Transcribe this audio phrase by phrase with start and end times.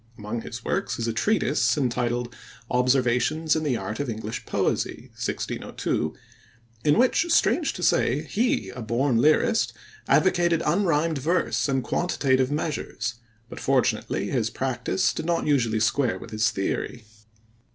[0.17, 2.33] Among his works is a treatise entitled
[2.71, 6.15] Observations in the Art of English Poesie (1602),
[6.83, 9.73] in which, strange to say, he, a born lyrist,
[10.07, 16.31] advocated unrhymed verse and quantitative measures, but fortunately his practice did not usually square with
[16.31, 17.05] his theory.